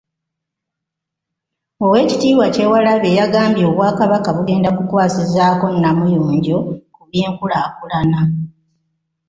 Oweekitiibwa 1.83 2.45
Kyewalabye 2.53 3.11
yagambye 3.19 3.63
Obwakabaka 3.71 4.29
bugenda 4.37 4.69
kukwasizaako 4.77 5.65
Namuyonjo 5.81 6.57
ku 6.93 7.01
by'enkulaakulana. 7.09 8.19